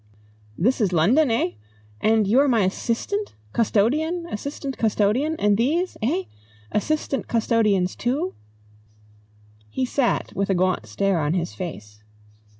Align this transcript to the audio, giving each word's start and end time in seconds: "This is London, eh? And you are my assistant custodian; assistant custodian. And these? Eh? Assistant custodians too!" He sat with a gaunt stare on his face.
"This 0.57 0.81
is 0.81 0.91
London, 0.91 1.29
eh? 1.29 1.51
And 2.01 2.25
you 2.25 2.39
are 2.39 2.47
my 2.47 2.61
assistant 2.61 3.35
custodian; 3.53 4.25
assistant 4.31 4.75
custodian. 4.75 5.35
And 5.37 5.57
these? 5.57 5.95
Eh? 6.01 6.23
Assistant 6.71 7.27
custodians 7.27 7.95
too!" 7.95 8.33
He 9.69 9.85
sat 9.85 10.33
with 10.35 10.49
a 10.49 10.55
gaunt 10.55 10.87
stare 10.87 11.19
on 11.21 11.35
his 11.35 11.53
face. 11.53 12.01